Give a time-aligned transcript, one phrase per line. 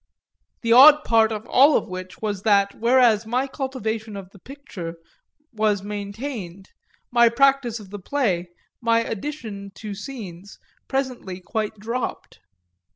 [0.63, 4.95] The odd part of all of which was that whereas my cultivation of the picture
[5.53, 6.71] was maintained
[7.11, 8.49] my practice of the play,
[8.81, 12.39] my addiction to scenes, presently quite dropped.